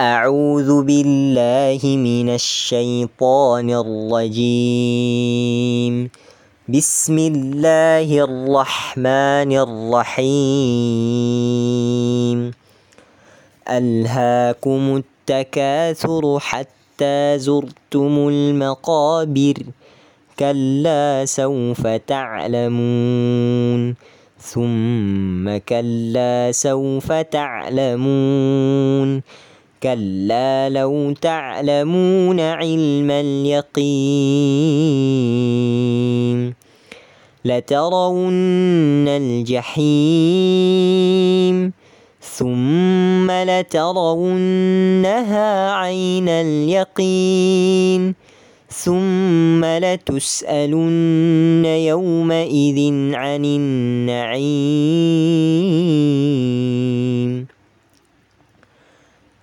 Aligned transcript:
أعوذ 0.00 0.82
بالله 0.82 1.78
من 1.84 2.34
الشيطان 2.34 3.70
الرجيم. 3.70 4.90
بسم 6.68 7.18
الله 7.18 8.24
الرحمن 8.24 9.52
الرحيم. 9.54 10.30
ألهاكم 13.70 14.96
التكاثر 14.96 16.38
حتى 16.38 17.38
زرتم 17.38 18.28
المقابر. 18.28 19.54
كلا 20.38 21.24
سوف 21.24 21.86
تعلمون. 21.86 23.94
ثم 24.40 25.58
كلا 25.58 26.52
سوف 26.52 27.12
تعلمون. 27.12 29.22
كلا 29.84 30.68
لو 30.68 31.12
تعلمون 31.12 32.40
علم 32.40 33.10
اليقين 33.10 33.74
لترون 37.44 39.08
الجحيم 39.08 39.84
ثم 42.20 43.30
لترونها 43.30 44.72
عين 45.72 46.28
اليقين 46.28 48.14
ثم 48.68 49.64
لتسألن 49.64 51.64
يومئذ 51.64 52.92
عن 53.14 53.44
النعيم 53.44 54.94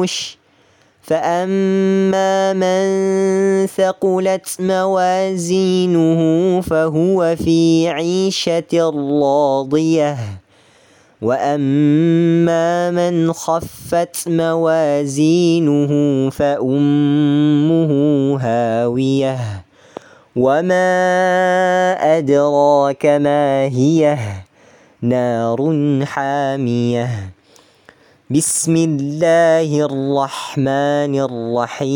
المنفوش 0.00 0.38
فأما 1.02 2.52
من 2.52 3.66
ثقلت 3.66 4.56
موازينه 4.60 6.20
فهو 6.60 7.36
في 7.36 7.88
عيشة 7.88 8.90
راضية. 9.22 10.16
وأما 11.22 12.90
من 12.90 13.32
خفت 13.32 14.28
موازينه 14.28 15.90
فأمه 16.30 17.90
هاوية. 18.40 19.38
وما 20.36 20.82
أدراك 22.18 23.06
ما 23.06 23.64
هي 23.64 24.18
نار 25.02 25.58
حامية. 26.04 27.39
بسم 28.30 28.76
الله 28.76 29.86
الرحمن 29.90 31.14
الرحيم. 31.18 31.90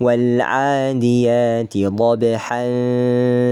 والعاديات 0.00 1.78
ضبحا 1.78 2.64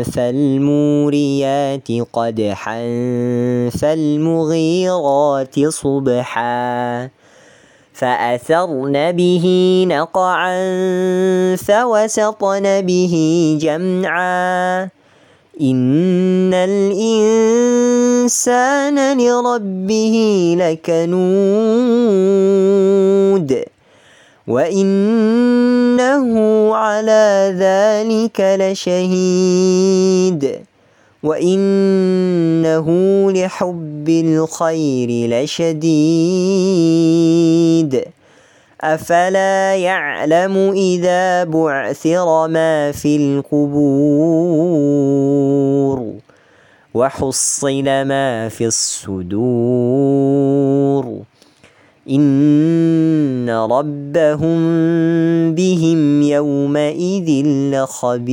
فالموريات 0.02 1.88
قدحا 2.12 2.80
فالمغيرات 3.80 5.69
صبحا. 5.69 7.08
فأثرن 7.92 9.12
به 9.12 9.47
نقعا 9.88 10.56
فوسطن 11.56 12.80
به 12.80 13.14
جمعا. 13.60 14.88
إن 15.62 16.54
الإنسان 16.54 18.38
لربه 19.18 20.16
لكنود 20.58 21.22
وإنه 24.46 26.24
على 26.74 27.54
ذلك 27.58 28.56
لشهيد 28.60 30.42
وإنه 31.22 32.86
لحب 33.32 34.08
الخير 34.08 35.08
لشديد 35.30 35.92
أفلا 38.84 39.76
يعلم 39.76 40.72
إذا 40.75 41.44
بعثر 41.44 42.48
ما 42.48 42.93
في 42.93 43.16
القبور 43.16 44.93
وحصل 46.94 47.84
ما 47.84 48.48
في 48.48 48.66
الصدور 48.66 50.03
إن 52.10 53.50
ربهم 53.50 54.59
بهم 55.54 56.22
يومئذ 56.22 57.47
لخبير 57.47 58.32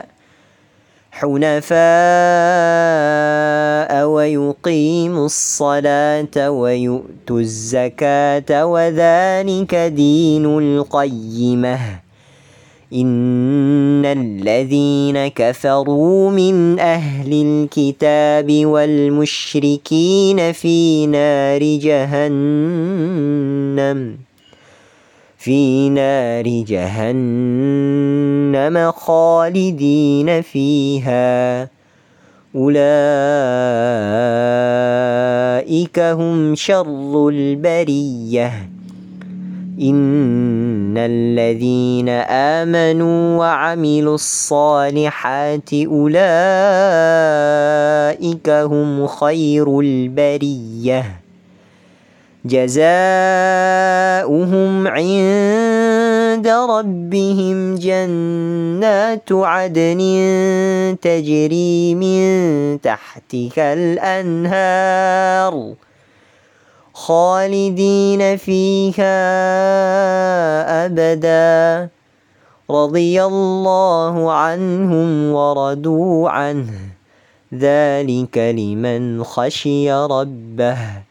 حنفاء 1.21 1.71
ويقيموا 4.05 5.25
الصلاة 5.25 6.51
ويؤتوا 6.51 7.39
الزكاة 7.39 8.65
وذلك 8.65 9.75
دين 9.75 10.45
القيمة. 10.45 11.79
إن 12.93 14.05
الذين 14.05 15.27
كفروا 15.27 16.31
من 16.31 16.79
أهل 16.79 17.33
الكتاب 17.33 18.65
والمشركين 18.65 20.51
في 20.51 21.05
نار 21.05 21.63
جهنم. 21.63 22.71
في 25.43 25.89
نار 25.89 26.63
جهنم 26.67 27.15
خالدين 28.91 30.41
فيها. 30.41 31.69
أولئك 32.55 32.79
هم 35.99 36.55
شر 36.55 37.29
البرية. 37.29 38.69
إن 39.81 40.97
الذين 40.97 42.09
آمنوا 42.29 43.37
وعملوا 43.37 44.15
الصالحات 44.15 45.73
أولئك 45.73 46.09
هم 48.49 49.07
خير 49.07 49.79
البرية. 49.79 51.21
جزاؤهم 52.45 52.87
عند 54.87 56.47
ربهم 56.47 57.75
جنات 57.75 59.31
عدن 59.31 60.01
تجري 61.01 61.95
من 61.95 62.81
تحتها 62.81 63.73
الأنهار 63.73 65.73
خالدين 66.93 68.37
فيها 68.37 69.15
أبدا. 70.85 71.89
رضي 72.71 73.23
الله 73.23 74.31
عنهم 74.31 75.31
ورضوا 75.31 76.29
عنه. 76.29 76.73
ذلك 77.53 78.37
لمن 78.37 79.23
خشي 79.23 79.91
ربه. 79.91 81.10